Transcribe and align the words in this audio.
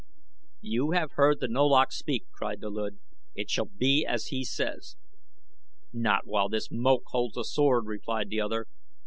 "You 0.61 0.93
have 0.93 1.11
heard 1.11 1.39
the 1.39 1.47
Nolach 1.47 1.91
speak," 1.91 2.23
cried 2.31 2.59
the 2.59 2.71
Luud. 2.71 2.97
"It 3.35 3.51
shall 3.51 3.65
be 3.67 4.03
as 4.03 4.29
he 4.29 4.43
says." 4.43 4.95
"Not 5.93 6.25
while 6.25 6.49
this 6.49 6.69
Moak 6.71 7.03
holds 7.09 7.37
a 7.37 7.43
sword," 7.43 7.85
replied 7.85 8.29
the 8.31 8.41
other. 8.41 8.65